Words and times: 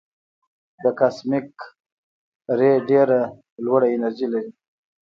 د 0.83 0.85
کاسمک 0.99 1.51
رې 2.57 2.71
ډېره 2.89 3.19
لوړه 3.65 3.87
انرژي 3.95 4.27
لري. 4.33 4.51